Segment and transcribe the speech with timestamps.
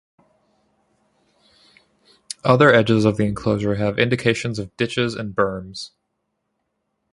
[2.43, 5.91] Other edges of the enclosure have indications of ditches and berms.